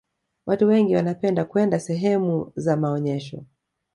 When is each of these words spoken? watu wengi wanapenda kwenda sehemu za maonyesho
watu 0.45 0.67
wengi 0.67 0.95
wanapenda 0.95 1.45
kwenda 1.45 1.79
sehemu 1.79 2.51
za 2.55 2.77
maonyesho 2.77 3.43